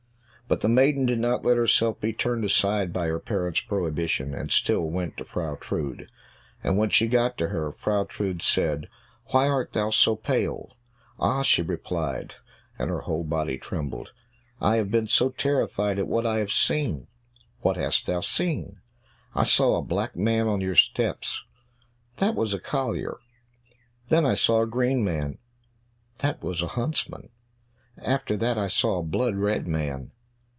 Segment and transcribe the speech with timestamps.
[0.47, 4.51] But the maiden did not let herself be turned aside by her parent's prohibition, and
[4.51, 6.11] still went to Frau Trude.
[6.61, 8.89] And when she got to her, Frau Trude said,
[9.27, 10.75] "Why art thou so pale?"
[11.17, 12.35] "Ah," she replied,
[12.77, 14.11] and her whole body trembled,
[14.59, 17.07] "I have been so terrified at what I have seen."
[17.61, 18.81] "What hast thou seen?"
[19.33, 21.45] "I saw a black man on your steps."
[22.17, 23.19] "That was a collier."
[24.09, 25.37] "Then I saw a green man."
[26.17, 27.29] "That was a huntsman."
[28.03, 30.11] "After that I saw a blood red man."